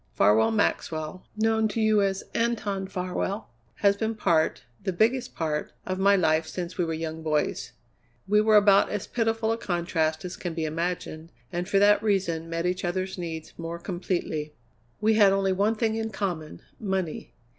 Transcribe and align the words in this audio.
"Farwell 0.15 0.49
Maxwell, 0.49 1.27
known 1.37 1.67
to 1.67 1.79
you 1.79 2.01
as 2.01 2.23
Anton 2.33 2.87
Farwell, 2.87 3.51
has 3.85 3.95
been 3.95 4.15
part, 4.15 4.63
the 4.83 4.91
biggest 4.91 5.35
part, 5.35 5.73
of 5.85 5.99
my 5.99 6.15
life 6.15 6.47
since 6.47 6.75
we 6.75 6.83
were 6.83 6.95
young 6.95 7.21
boys. 7.21 7.73
We 8.27 8.41
were 8.41 8.55
about 8.55 8.89
as 8.89 9.05
pitiful 9.05 9.51
a 9.51 9.59
contrast 9.59 10.25
as 10.25 10.37
can 10.37 10.55
be 10.55 10.65
imagined, 10.65 11.31
and 11.53 11.69
for 11.69 11.77
that 11.77 12.01
reason 12.01 12.49
met 12.49 12.65
each 12.65 12.83
other's 12.83 13.19
needs 13.19 13.53
more 13.59 13.77
completely. 13.77 14.55
We 14.99 15.13
had 15.13 15.31
only 15.33 15.53
one 15.53 15.75
thing 15.75 15.93
in 15.93 16.09
common 16.09 16.63
money. 16.79 17.35